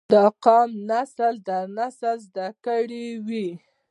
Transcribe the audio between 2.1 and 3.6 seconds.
زده کړي وي